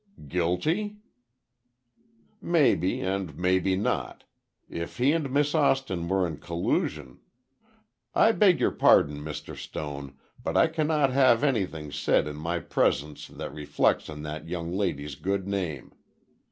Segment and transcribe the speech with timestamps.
[0.27, 0.97] "Guilty?"
[2.41, 4.23] "Maybe and maybe not.
[4.67, 7.19] If he and Miss Austin were in collusion—"
[8.15, 9.55] "I beg your pardon, Mr.
[9.55, 14.47] Stone, but I cannot have any thing said in my presence that reflects on that
[14.47, 15.93] young lady's good name.